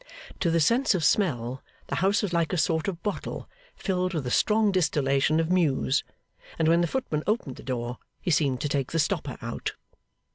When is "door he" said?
7.63-8.31